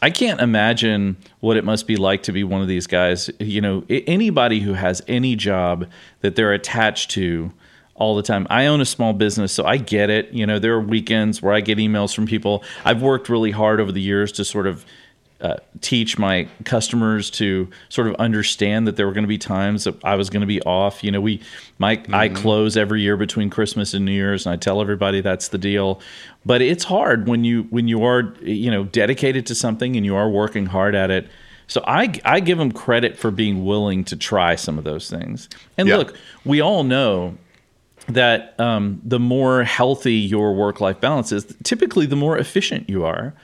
[0.00, 3.28] I can't imagine what it must be like to be one of these guys.
[3.40, 5.88] You know, anybody who has any job
[6.20, 7.52] that they're attached to
[7.94, 8.46] all the time.
[8.50, 10.32] I own a small business, so I get it.
[10.32, 12.64] You know, there are weekends where I get emails from people.
[12.84, 14.84] I've worked really hard over the years to sort of
[15.42, 19.84] uh, teach my customers to sort of understand that there were going to be times
[19.84, 21.02] that I was going to be off.
[21.02, 21.40] You know, we,
[21.78, 25.48] my, I close every year between Christmas and New Year's, and I tell everybody that's
[25.48, 26.00] the deal.
[26.46, 30.14] But it's hard when you when you are you know dedicated to something and you
[30.14, 31.28] are working hard at it.
[31.66, 35.48] So I I give them credit for being willing to try some of those things.
[35.76, 35.96] And Yeah.
[35.96, 37.36] look, we all know
[38.08, 43.04] that um, the more healthy your work life balance is, typically the more efficient you
[43.04, 43.34] are.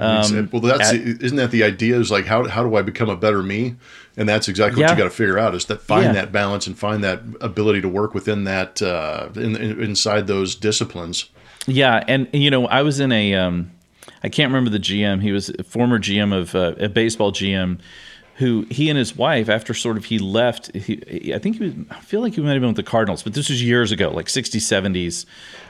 [0.00, 1.98] Um, well, that's at- isn't that the idea?
[1.98, 3.74] Is like how how do I become a better me?
[4.16, 4.92] And that's exactly what Yeah.
[4.94, 6.12] you got to figure out is that find Yeah.
[6.12, 10.54] that balance and find that ability to work within that uh, in, in, inside those
[10.54, 11.26] disciplines.
[11.66, 13.72] Yeah, and you know, I was in a um,
[14.22, 15.20] I can't remember the GM.
[15.20, 17.78] He was a former GM of uh, a baseball GM
[18.38, 21.74] who he and his wife after sort of he left he, I think he was
[21.90, 24.10] I feel like he might have been with the Cardinals, but this was years ago,
[24.10, 25.26] like 60s, 70s,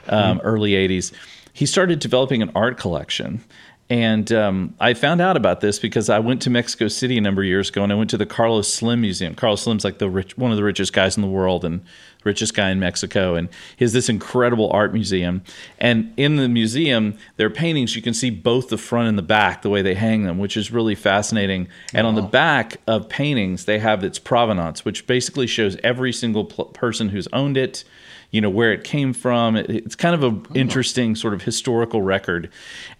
[0.07, 1.11] um, early 80s.
[1.51, 3.43] He started developing an art collection.
[3.89, 7.41] And um, I found out about this because I went to Mexico City a number
[7.41, 9.33] of years ago, and I went to the Carlos Slim Museum.
[9.33, 11.81] Carlos Slim's like the rich, one of the richest guys in the world, and
[12.23, 13.33] richest guy in Mexico.
[13.33, 15.41] And he has this incredible art museum.
[15.79, 17.95] And in the museum, their paintings.
[17.95, 20.55] You can see both the front and the back, the way they hang them, which
[20.55, 21.67] is really fascinating.
[21.91, 26.45] And on the back of paintings, they have its provenance, which basically shows every single
[26.45, 27.83] pl- person who's owned it
[28.31, 32.49] you know where it came from it's kind of an interesting sort of historical record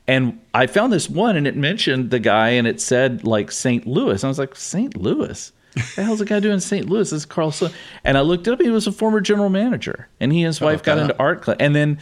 [0.10, 3.86] and i found this one and it mentioned the guy and it said like st
[3.86, 4.22] louis.
[4.22, 5.52] And i was like st louis?
[5.74, 7.12] What the hell's the guy doing in st louis?
[7.12, 7.72] This is carl Slim.
[8.04, 10.62] and i looked it up he was a former general manager and he and his
[10.62, 12.00] oh, wife got into art cl- and then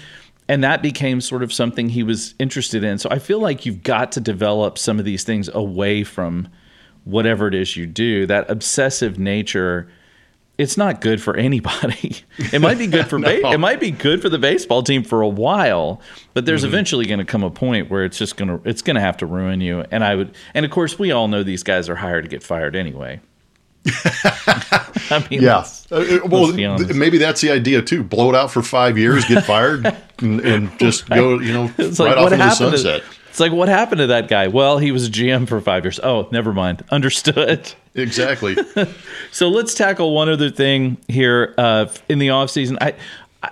[0.49, 2.97] and that became sort of something he was interested in.
[2.97, 6.47] So i feel like you've got to develop some of these things away from
[7.03, 8.25] whatever it is you do.
[8.25, 9.89] That obsessive nature
[10.57, 12.17] it's not good for anybody.
[12.53, 15.21] It might be good for ba- it might be good for the baseball team for
[15.21, 16.01] a while,
[16.33, 16.67] but there's Mm-hmm.
[16.73, 19.17] eventually going to come a point where it's just going to it's going to have
[19.17, 19.83] to ruin you.
[19.91, 22.43] And I would and of course we all know these guys are hired to get
[22.43, 23.19] fired anyway.
[24.15, 25.65] I mean, Yeah.
[25.91, 28.03] Uh, uh, well, let's th- maybe that's the idea too.
[28.03, 29.85] Blow it out for five years, get fired,
[30.19, 33.01] and, and just go, you know, It's right like off into the sunset.
[33.03, 34.47] to It's like what happened to that guy?
[34.47, 35.99] Well, he was a GM for 5 years.
[36.01, 36.83] Oh, never mind.
[36.89, 37.71] Understood.
[37.93, 38.57] Exactly.
[39.31, 42.79] So let's tackle one other thing here uh, in the off season.
[42.81, 42.95] I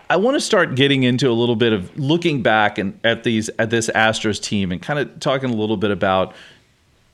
[0.10, 3.50] I want to start getting into a little bit of looking back and at these
[3.60, 6.34] at this Astros team and kind of talking a little bit about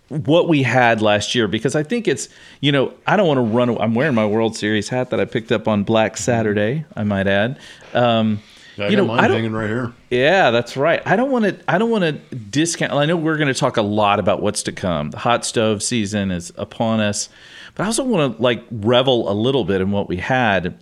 [0.08, 2.30] what we had last year because I think it's
[2.62, 3.82] you know I don't want to run.
[3.82, 6.86] I'm wearing my World Series hat that I picked up on Black Saturday.
[6.96, 7.60] I might add.
[7.94, 8.40] Um,
[8.82, 9.94] I you know, mine I don't- hanging right here.
[10.10, 11.02] yeah, that's right.
[11.06, 11.58] I don't want to.
[11.68, 12.92] I don't want to discount.
[12.94, 15.12] I know we're going to talk a lot about what's to come.
[15.12, 17.30] The hot stove season is upon us,
[17.76, 20.78] but I also want to like revel a little bit in what we had.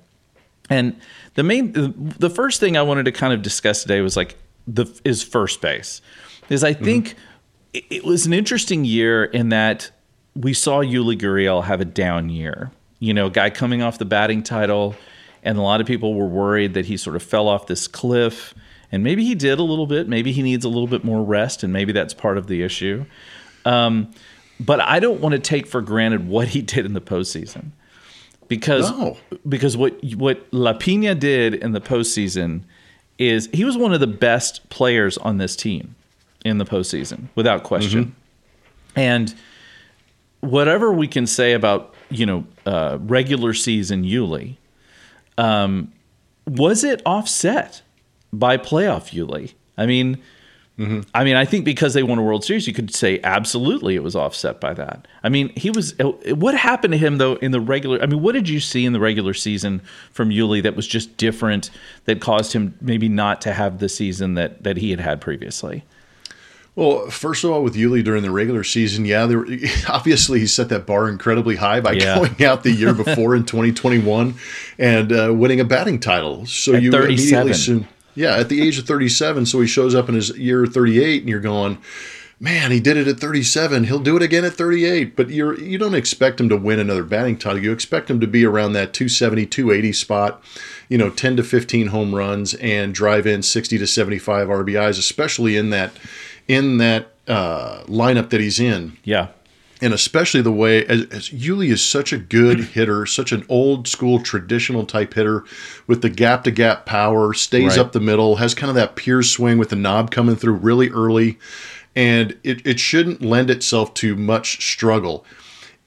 [0.70, 1.00] And
[1.36, 4.86] the main, the, first thing I wanted to kind of discuss today was like the
[5.04, 6.02] is first base,
[6.50, 6.86] is I mm-hmm.
[6.86, 7.16] think
[7.74, 9.90] it, it was an interesting year in that
[10.36, 12.72] we saw Yuli Gurriel have a down year.
[13.00, 14.96] You know, guy coming off the batting title,
[15.44, 18.54] and a lot of people were worried that he sort of fell off this cliff.
[18.92, 20.08] And maybe he did a little bit.
[20.10, 23.06] Maybe he needs a little bit more rest, and maybe that's part of the issue.
[23.64, 24.12] Um,
[24.60, 27.72] but I don't want to take for granted what he did in the postseason
[28.48, 29.16] because No.
[29.48, 32.62] because what what La Pina did in the postseason
[33.20, 35.96] is he was one of the best players on this team
[36.44, 38.16] in the postseason without question,
[38.96, 39.36] and
[40.42, 44.56] whatever we can say about you know uh, regular season Yuli,
[45.40, 45.94] um,
[46.46, 47.82] was it offset
[48.34, 49.54] by playoff Yuli?
[49.78, 50.22] I mean,
[51.14, 54.04] I mean, I think because they won a World Series, you could say absolutely it
[54.04, 55.08] was offset by that.
[55.24, 55.94] I mean, he was.
[55.98, 58.02] What happened to him though in the regular?
[58.02, 61.18] I mean, what did you see in the regular season from Yuli that was just
[61.18, 61.70] different
[62.06, 65.84] that caused him maybe not to have the season that that he had had previously?
[66.76, 69.46] Well, first of all, with Yuli during the regular season, yeah, there,
[69.90, 72.16] obviously he set that bar incredibly high by Yeah.
[72.16, 74.36] going out the year before in 2021
[74.78, 76.46] and uh, winning a batting title.
[76.46, 77.12] So At you 37.
[77.18, 79.46] immediately assume, yeah, at the age of 37.
[79.46, 81.80] So he shows up in his year 38, and you're going,
[82.40, 83.84] man, he did it at 37.
[83.86, 85.16] He'll do it again at 38.
[85.18, 87.62] But you're you don't expect him to win another batting title.
[87.62, 90.42] You expect him to be around that 270, 280 spot.
[90.88, 95.56] You know, 10 to 15 home runs and drive in 60 to 75 RBIs, especially
[95.58, 95.92] in that
[96.50, 99.28] in that uh, lineup that he's in Yeah,
[99.82, 103.88] and especially the way as, as Yuli is such a good hitter, such an old
[103.88, 105.46] school traditional type hitter
[105.88, 107.80] with the gap to gap power, stays Right.
[107.80, 110.90] up the middle, has kind of that pure swing with the knob coming through really
[110.90, 111.38] early,
[111.96, 115.24] and it, it shouldn't lend itself to much struggle.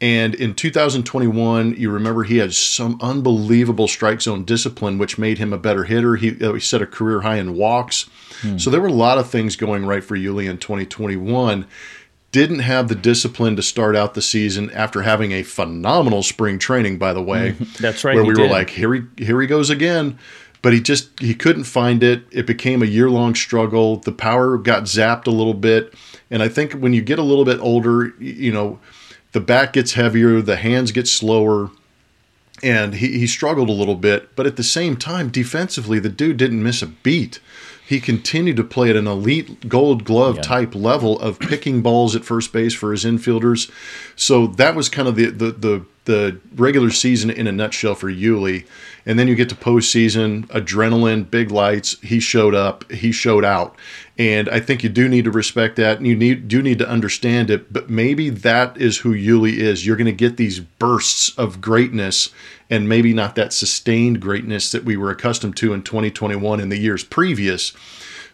[0.03, 5.53] And in 2021, you remember he had some unbelievable strike zone discipline, which made him
[5.53, 6.17] a better hitter.
[6.17, 8.11] He, uh, he set a career high in walks.
[8.59, 11.65] So there were a lot of things going right for Yuli in 2021
[12.33, 16.99] didn't have the discipline to start out the season after having a phenomenal spring training
[16.99, 18.51] by the way That's right, where he we were did.
[18.51, 20.19] like here he here he goes again
[20.63, 24.57] but he just he couldn't find it it became a year long struggle the power
[24.57, 25.93] got zapped a little bit
[26.31, 28.81] and i think when you get a little bit older you know
[29.33, 31.71] the bat gets heavier the hands get slower
[32.63, 36.37] and he, he struggled a little bit but at the same time defensively the dude
[36.37, 37.41] didn't miss a beat
[37.85, 40.43] he continued to play at an elite gold glove Yeah.
[40.43, 43.71] type level of picking balls at first base for his infielders
[44.17, 48.11] so that was kind of the the the, the regular season in a nutshell for
[48.11, 48.67] Yuli.
[49.07, 53.77] And then you get to postseason adrenaline big lights he showed up he showed out.
[54.19, 56.89] And I think you do need to respect that and you need do need to
[56.89, 59.87] understand it but maybe that is who Yuli is.
[59.87, 62.31] You're going to get these bursts of greatness
[62.71, 66.79] and maybe not that sustained greatness that we were accustomed to in 2021 and the
[66.79, 67.73] years previous.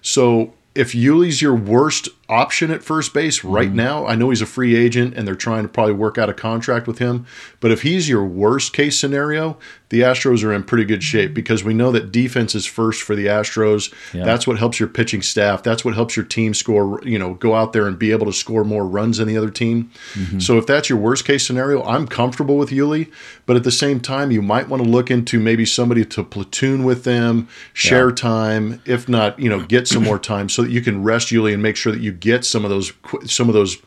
[0.00, 3.76] So if Yuli's your worst option at first base right mm-hmm.
[3.76, 6.34] now, I know he's a free agent and they're trying to probably work out a
[6.34, 7.26] contract with him.
[7.60, 9.56] But if he's your worst case scenario,
[9.88, 13.16] the Astros are in pretty good shape because we know that defense is first for
[13.16, 13.92] the Astros.
[14.12, 14.24] Yeah.
[14.24, 15.62] That's what helps your pitching staff.
[15.62, 18.32] That's what helps your team score, you know, go out there and be able to
[18.32, 19.90] score more runs than the other team.
[20.12, 20.40] Mm-hmm.
[20.40, 23.10] So if that's your worst case scenario, I'm comfortable with Yuli.
[23.46, 26.84] But at the same time, you might want to look into maybe somebody to platoon
[26.84, 28.14] with them, share Yeah.
[28.14, 31.54] time, if not, you know, get some more time so that you can rest Yuli
[31.54, 32.92] and make sure that you get some of those
[33.26, 33.78] some of those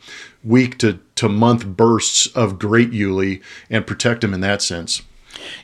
[0.44, 5.02] week to to month bursts of great Yuli and protect him in that sense.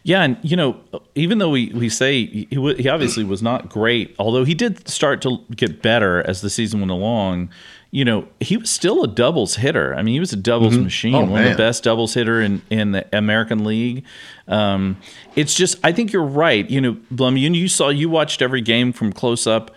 [0.02, 0.80] Yeah, and you know,
[1.14, 5.22] even though we, we say he, he obviously was not great, although he did start
[5.22, 7.50] to get better as the season went along.
[7.90, 9.94] You know, he was still a doubles hitter.
[9.94, 12.60] I mean, he was a doubles machine, Oh, one of the best doubles hitter in
[12.68, 14.04] in the American League.
[14.46, 14.98] Um,
[15.36, 16.68] it's just, I think you're right.
[16.68, 19.74] You know, Blum, you, you saw, you watched every game from close up.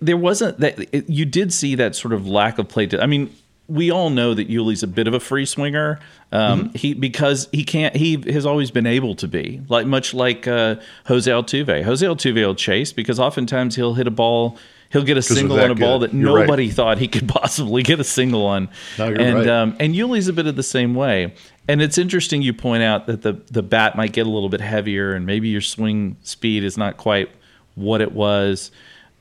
[0.00, 2.86] There wasn't that you did see that sort of lack of play.
[2.86, 3.34] To, I mean,
[3.68, 5.98] we all know that Yuli's a bit of a free swinger.
[6.30, 7.94] Um, He because he can't.
[7.96, 11.82] He has always been able to be like much like uh, Jose Altuve.
[11.82, 14.58] Jose Altuve will chase because oftentimes he'll hit a ball.
[14.90, 16.10] He'll get a single on a ball good.
[16.10, 16.42] that You're right.
[16.42, 18.68] nobody thought he could possibly get a single on.
[18.98, 19.48] No, and right.
[19.48, 21.34] um, and Yuli's a bit of the same way.
[21.66, 24.60] And it's interesting you point out that the the bat might get a little bit
[24.60, 27.30] heavier, and maybe your swing speed is not quite
[27.74, 28.70] what it was.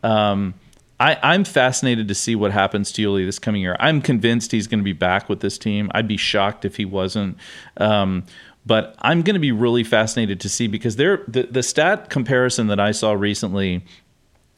[0.04, 0.54] Um,
[1.00, 3.76] I, I'm fascinated to see what happens to Yuli this coming year.
[3.80, 5.90] I'm convinced he's going to be back with this team.
[5.96, 7.38] I'd be shocked if he wasn't.
[7.78, 8.26] Um,
[8.66, 12.68] but I'm going to be really fascinated to see because there the, the stat comparison
[12.68, 13.84] that I saw recently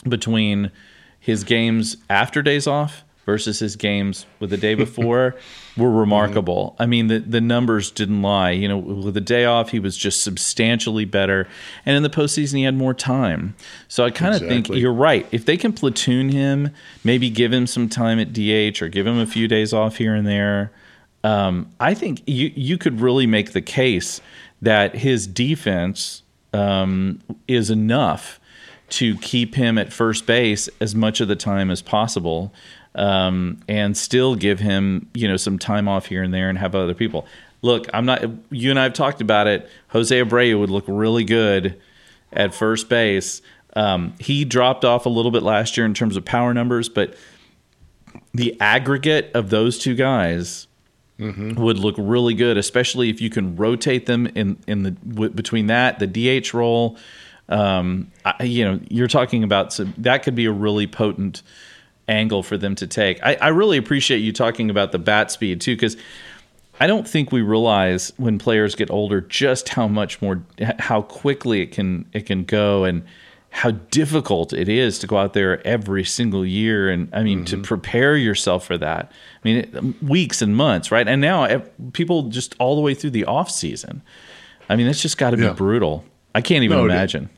[0.08, 0.72] between
[1.18, 5.36] his games after days off versus his games with the day before
[5.78, 6.76] were remarkable.
[6.78, 8.52] I mean, the, the numbers didn't lie.
[8.52, 11.48] You know, with the day off, he was just substantially better.
[11.86, 13.56] And in the postseason, he had more time.
[13.88, 15.28] So I kind of think you're right.
[15.32, 16.72] If they can platoon him,
[17.04, 20.14] maybe give him some time at DH or give him a few days off here
[20.14, 20.72] and there,
[21.24, 24.20] um, I think you, you could really make the case
[24.62, 28.40] that his defense um, is enough
[28.90, 32.54] to keep him at first base as much of the time as possible.
[32.96, 36.76] Um, and still give him you know some time off here and there and have
[36.76, 37.26] other people.
[37.62, 38.24] Look, I'm not.
[38.52, 39.70] You and I have talked about it.
[39.90, 41.80] Jose Abreu would look really good
[42.32, 43.42] at first base.
[43.76, 47.16] Um, he dropped off a little bit last year in terms of power numbers, but
[48.34, 50.68] the aggregate of those two guys
[51.20, 51.60] mm-hmm.
[51.62, 55.68] would look really good, especially if you can rotate them in in the w- between
[55.68, 56.98] that the DH role.
[57.50, 61.44] Um, I, you know, you're talking about so that could be a really potent
[62.08, 63.22] angle for them to take.
[63.24, 65.98] I, I really appreciate you talking about the bat speed too, because
[66.80, 70.44] I don't think we realize when players get older just how much more
[70.80, 73.04] how quickly it can it can go and
[73.52, 77.62] how difficult it is to go out there every single year and I mean mm-hmm.
[77.62, 79.12] to prepare yourself for that.
[79.12, 81.08] I mean it, weeks and months, right?
[81.08, 81.62] And now
[81.94, 84.02] people just all the way through the off season.
[84.70, 85.54] I mean it's just got to be yeah.
[85.54, 86.04] brutal.
[86.34, 87.30] I can't even no, imagine.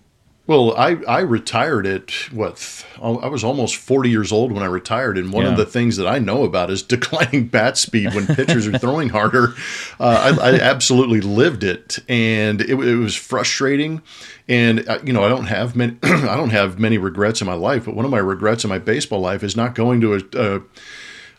[0.47, 5.17] Well, I, I retired at what I was almost 40 years old when I retired.
[5.17, 5.51] And one yeah.
[5.51, 9.09] of the things that I know about is declining bat speed when pitchers are throwing
[9.09, 9.55] harder.
[9.99, 14.03] Uh, I, I, absolutely lived it and it, it was frustrating.
[14.47, 17.53] And, uh, you know, I don't have many, I don't have many regrets in my
[17.55, 20.57] life, but one of my regrets in my baseball life is not going to a,
[20.57, 20.61] a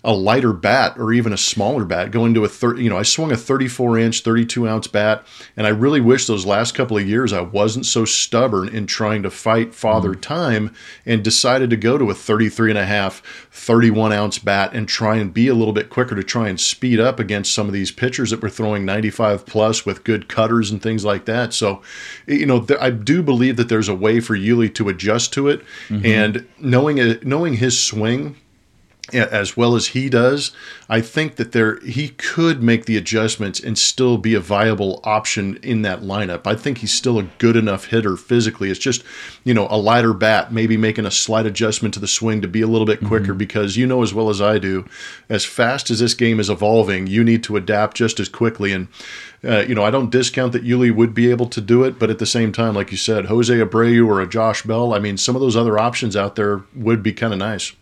[0.06, 3.02] a lighter bat or even a smaller bat, going to a 30, you know, I
[3.02, 5.26] swung a 34 inch, 32 ounce bat.
[5.56, 9.24] And I really wish those last couple of years I wasn't so stubborn in trying
[9.24, 10.20] to fight father mm.
[10.20, 14.88] time and decided to go to a 33 and a half, 31 ounce bat and
[14.88, 17.72] try and be a little bit quicker to try and speed up against some of
[17.72, 21.52] these pitchers that were throwing 95 plus with good cutters and things like that.
[21.52, 21.82] So,
[22.28, 25.62] you know, I do believe that there's a way for Yuli to adjust to it.
[25.88, 26.06] Mm-hmm.
[26.06, 28.36] And knowing, knowing his swing,
[29.12, 30.52] as well as he does,
[30.88, 35.58] I think that there he could make the adjustments and still be a viable option
[35.62, 36.46] in that lineup.
[36.46, 38.70] I think he's still a good enough hitter physically.
[38.70, 39.04] It's just,
[39.44, 42.62] you know, a lighter bat, maybe making a slight adjustment to the swing to be
[42.62, 43.38] a little bit quicker mm-hmm.
[43.38, 44.88] because you know as well as I do,
[45.28, 48.88] as fast as this game is evolving, you need to adapt just as quickly and
[49.44, 52.10] uh, you know, I don't discount that Yuli would be able to do it, but
[52.10, 55.16] at the same time, like you said, Jose Abreu or a Josh Bell, I mean,
[55.16, 57.72] some of those other options out there would be kind of nice.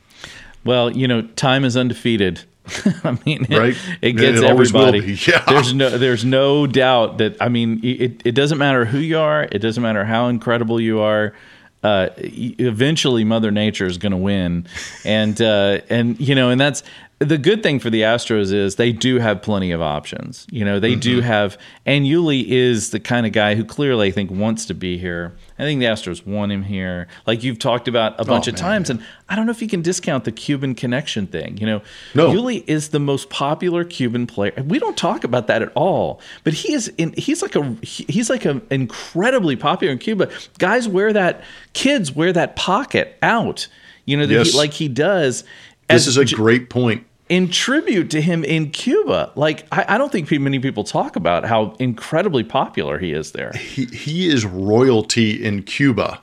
[0.65, 2.43] Well, you know, time is undefeated.
[3.05, 3.77] I mean, it, right?
[4.01, 5.19] it gets it everybody.
[5.27, 5.45] Yeah.
[5.47, 7.37] There's no, there's no doubt that.
[7.41, 9.47] I mean, it, it doesn't matter who you are.
[9.53, 11.35] It doesn't matter how incredible you are.
[11.83, 14.67] Uh, eventually, Mother Nature is going to win,
[15.05, 16.83] and uh, and you know, and that's
[17.21, 20.47] the good thing for the Astros is they do have plenty of options.
[20.51, 21.01] You know, they mm-hmm.
[21.01, 24.75] do have, and Yuli is the kind of guy who clearly I think wants to
[24.75, 25.35] be here.
[25.57, 28.55] I think the Astros want him here, like you've talked about a bunch oh, of
[28.57, 28.91] man, times.
[28.91, 31.57] And I don't know if you can discount the Cuban connection thing.
[31.57, 31.83] You know,
[32.15, 32.33] no.
[32.33, 34.53] Yuli is the most popular Cuban player.
[34.67, 37.15] We don't talk about that at all, but he is in.
[37.17, 40.31] He's like a he's like an incredibly popular in Cuba.
[40.59, 41.45] Guys wear that.
[41.75, 43.69] Kids wear that pocket out.
[44.07, 44.53] You know, yes.
[44.53, 45.45] he, like he does
[45.89, 47.07] this is a great point.
[47.29, 51.47] In tribute to him in Cuba, like I, I, don't think many people talk about
[51.47, 53.53] how incredibly popular he is there.
[53.53, 56.21] He he is royalty in Cuba.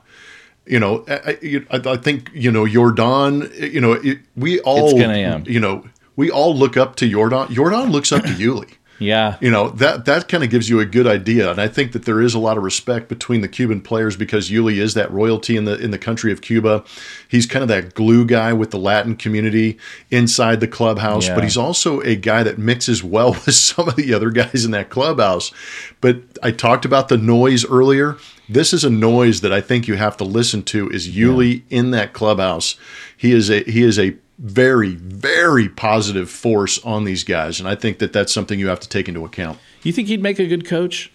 [0.64, 3.50] You know, I, I, I think you know Jordan.
[3.56, 7.52] You know, it, we all you know we all look up to Jordan.
[7.52, 8.74] Jordan looks up to Yuli.
[9.02, 9.36] Yeah.
[9.40, 11.50] You know, that that kind of gives you a good idea.
[11.50, 14.50] And I think that there is a lot of respect between the Cuban players because
[14.50, 16.84] Yuli is that royalty in the in the country of Cuba.
[17.28, 19.78] He's kind of that glue guy with the Latin community
[20.10, 21.34] inside the clubhouse, yeah.
[21.34, 24.70] but he's also a guy that mixes well with some of the other guys in
[24.70, 25.52] that clubhouse.
[26.00, 28.16] But I talked about the noise earlier.
[28.48, 31.78] This is a noise that I think you have to listen to is Yuli yeah.
[31.78, 32.76] in that clubhouse.
[33.16, 37.60] He is a he is a very, very positive force on these guys.
[37.60, 39.58] And I think that that's something you have to take into account.
[39.84, 41.12] You think he'd make a good coach?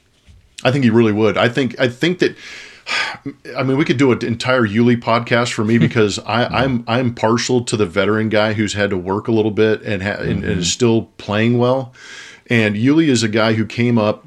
[0.63, 1.37] I think he really would.
[1.37, 2.35] I think I think that
[3.55, 6.83] I mean we could do an entire Yuli podcast for me because I, am I'm,
[6.87, 10.13] I'm partial to the veteran guy who's had to work a little bit and, ha-
[10.13, 10.31] mm-hmm.
[10.31, 11.93] and, and is still playing well.
[12.49, 14.25] And Yuli is a guy who came up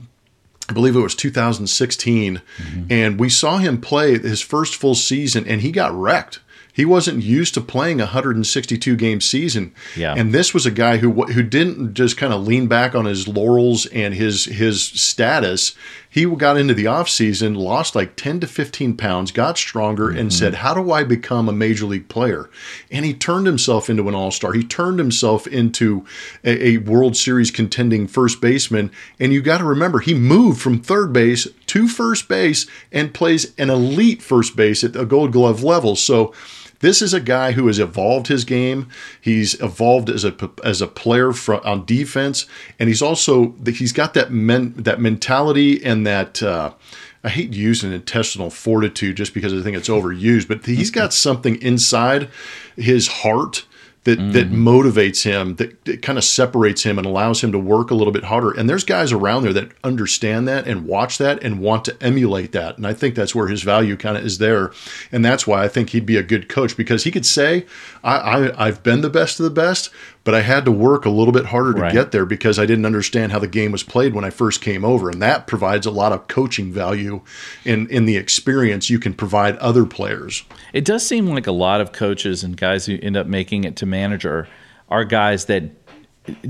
[0.69, 2.85] I believe it was 2016, mm-hmm.
[2.89, 6.39] and we saw him play his first full season, and he got wrecked.
[6.81, 9.75] He wasn't used to playing a 162 game season.
[9.95, 10.15] Yeah.
[10.17, 13.29] And this was a guy who who didn't just kind of lean back on his
[13.29, 15.75] laurels and his his status.
[16.09, 20.19] He got into the offseason, lost like 10 to 15 pounds, got stronger, mm-hmm.
[20.19, 22.49] and said, How do I become a major league player?
[22.91, 24.55] And he turned himself into an all star.
[24.55, 26.07] He turned himself into
[26.43, 28.91] a, a World Series contending first baseman.
[29.19, 33.53] And you got to remember, he moved from third base to first base and plays
[33.59, 35.95] an elite first base at a gold glove level.
[35.95, 36.33] So,
[36.81, 38.89] this is a guy who has evolved his game.
[39.21, 42.47] He's evolved as a as a player for, on defense,
[42.79, 46.43] and he's also he's got that men, that mentality and that.
[46.43, 46.75] Uh,
[47.23, 51.61] I hate using intestinal fortitude just because I think it's overused, but he's got something
[51.61, 52.31] inside
[52.77, 53.67] his heart
[54.05, 54.55] that that mm.
[54.55, 58.13] motivates him, that, that kind of separates him and allows him to work a little
[58.13, 58.51] bit harder.
[58.51, 62.53] And there's guys around there that understand that and watch that and want to emulate
[62.53, 62.79] that.
[62.79, 64.73] And I think that's where his value kind of is there.
[65.13, 67.67] And that's why I think he'd be a good coach because he could say,
[68.03, 69.91] I, I I've been the best of the best,
[70.25, 71.93] but I had to work a little bit harder to Right.
[71.93, 74.85] get there because I didn't understand how the game was played when I first came
[74.85, 75.09] over.
[75.09, 77.23] And that provides a lot of coaching value
[77.65, 80.45] in in the experience you can provide other players.
[80.73, 83.77] It does seem like a lot of coaches and guys who end up making it
[83.77, 84.47] to manager
[84.89, 85.65] are guys that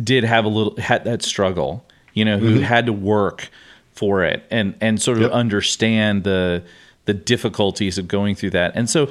[0.05, 2.63] did have a little had that struggle, you know, who mm-hmm.
[2.65, 3.51] had to work
[3.93, 5.33] for it and and sort of Yep.
[5.33, 6.63] understand the
[7.07, 8.73] the difficulties of going through that.
[8.75, 9.11] And so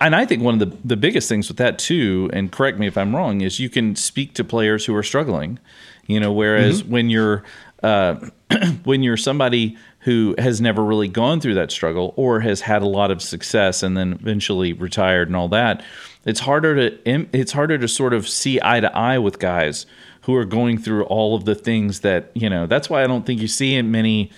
[0.00, 2.86] and I think one of the the biggest things with that too, and correct me
[2.86, 5.58] if I'm wrong, is you can speak to players who are struggling.
[6.06, 7.44] You know, whereas when you're
[7.82, 8.16] uh,
[8.84, 12.86] when you're somebody who has never really gone through that struggle or has had a
[12.86, 15.82] lot of success and then eventually retired and all that,
[16.24, 19.86] it's harder to it's harder to sort of see eye to eye with guys
[20.22, 22.66] who are going through all of the things that you know.
[22.66, 24.30] That's why I don't think you see in many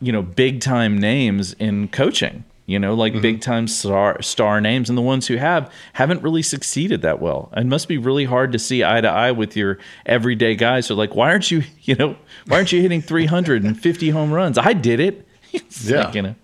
[0.00, 2.44] you know big time names in coaching.
[2.66, 3.22] You know, like mm-hmm.
[3.22, 7.50] big time star star names, and the ones who have haven't really succeeded that well.
[7.56, 10.86] It must be really hard to see eye to eye with your everyday guys.
[10.86, 12.14] So, like, why aren't you, you know,
[12.46, 14.56] why aren't you hitting 350 home runs?
[14.56, 15.26] I did it.
[15.52, 16.04] It's Yeah.
[16.04, 16.36] like, you know,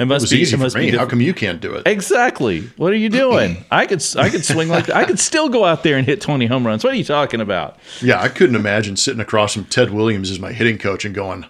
[0.00, 0.90] it It must was be easy it for me.
[0.90, 1.86] be How come you can't do it?
[1.86, 2.62] Exactly.
[2.76, 3.64] What are you doing?
[3.70, 6.46] I could I could swing like I could still go out there and hit 20
[6.46, 6.82] home runs.
[6.82, 7.78] What are you talking about?
[8.02, 11.46] Yeah, I couldn't imagine sitting across from Ted Williams as my hitting coach and going,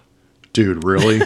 [0.53, 1.21] "Dude, really?"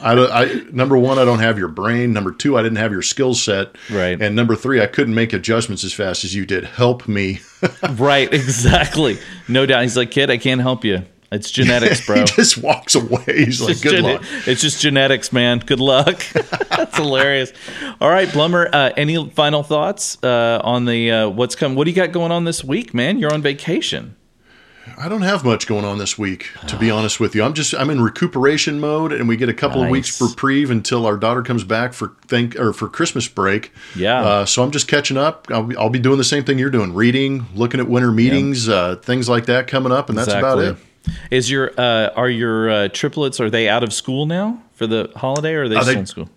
[0.00, 2.12] I, I number one, I don't have your brain.
[2.12, 3.76] Number two, I didn't have your skill set.
[3.90, 4.20] Right.
[4.20, 6.64] And number three, I couldn't make adjustments as fast as you did.
[6.64, 7.40] Help me.
[7.92, 9.18] Right, exactly.
[9.46, 9.82] No doubt.
[9.82, 11.02] He's like, kid, I can't help you.
[11.30, 12.16] It's genetics, bro.
[12.16, 13.24] he just walks away.
[13.26, 15.60] He's like, "Good gene- luck." It's just genetics, man.
[15.60, 16.22] Good luck.
[16.32, 17.52] That's hilarious.
[18.00, 18.68] All right, Blummer.
[18.72, 21.74] Uh, any final thoughts uh, on the uh, what's come?
[21.74, 23.18] What do you got going on this week, man?
[23.18, 24.16] You're on vacation.
[24.98, 27.42] I don't have much going on this week, to be honest with you.
[27.42, 31.06] I'm just I'm in recuperation mode, and we get a couple of weeks reprieve until
[31.06, 33.72] our daughter comes back for thank or for Christmas break.
[33.96, 34.20] Yeah.
[34.22, 35.46] Uh, so I'm just catching up.
[35.50, 38.68] I'll be, I'll be doing the same thing you're doing, reading, looking at winter meetings,
[38.68, 40.76] uh, things like that coming up, and that's about it.
[41.30, 43.40] Is your uh, are your uh, triplets?
[43.40, 46.00] Are they out of school now for the holiday, or are they Uh, still they-
[46.00, 46.28] in school?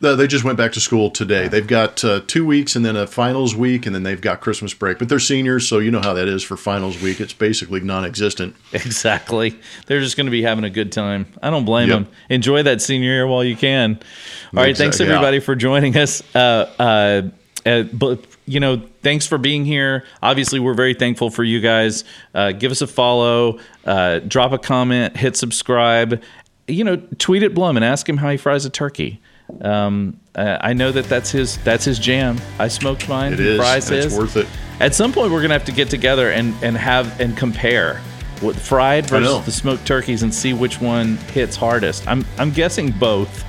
[0.00, 1.48] They just went back to school today.
[1.48, 4.72] They've got uh, two weeks and then a finals week, and then they've got Christmas
[4.72, 5.00] break.
[5.00, 7.20] But they're seniors, so you know how that is for finals week.
[7.20, 8.54] It's basically non-existent.
[8.72, 9.58] Exactly.
[9.86, 11.26] They're just going to be having a good time.
[11.42, 11.98] I don't blame Yep.
[12.04, 12.12] them.
[12.30, 13.98] Enjoy that senior year while you can.
[14.56, 14.76] All right.
[14.76, 15.14] Thanks, Exactly, yeah.
[15.16, 16.22] everybody, for joining us.
[16.32, 17.22] Uh, uh,
[17.66, 20.04] uh, but, you know, thanks for being here.
[20.22, 22.04] Obviously, we're very thankful for you guys.
[22.34, 26.22] Uh, give us a follow, uh, drop a comment, hit subscribe.
[26.68, 29.20] You know, tweet at Blum and ask him how he fries a turkey.
[29.62, 32.38] Um, I know that that's his that's his jam.
[32.58, 33.32] I smoked mine.
[33.32, 33.60] It is.
[33.60, 34.16] It's his.
[34.16, 34.46] worth it.
[34.80, 38.00] At some point, we're gonna have to get together and and have and compare
[38.40, 42.06] what fried versus the smoked turkeys and see which one hits hardest.
[42.06, 43.44] I'm I'm guessing both.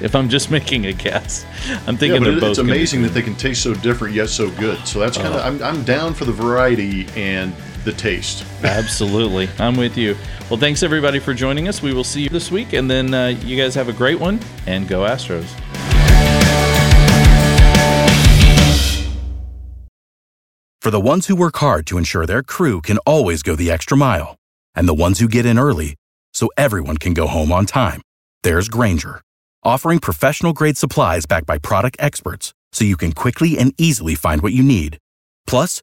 [0.00, 1.44] If I'm just making a guess,
[1.86, 2.50] I'm Yeah, thinking they're it, both.
[2.50, 4.84] it's amazing that they can taste so different yet so good.
[4.84, 5.48] So that's kind of Uh-huh.
[5.48, 7.52] I'm, I'm down for the variety and
[7.84, 8.44] the taste.
[8.62, 10.16] Absolutely, I'm with you.
[10.50, 11.82] Well, thanks everybody for joining us.
[11.82, 14.40] We will see you this week, and then uh, you guys have a great one
[14.66, 15.48] and go Astros.
[20.82, 23.96] For the ones who work hard to ensure their crew can always go the extra
[23.96, 24.34] mile,
[24.74, 25.94] and the ones who get in early
[26.34, 28.02] so everyone can go home on time,
[28.42, 29.20] there's Grainger,
[29.62, 34.42] offering professional grade supplies backed by product experts so you can quickly and easily find
[34.42, 34.98] what you need.
[35.46, 35.82] Plus,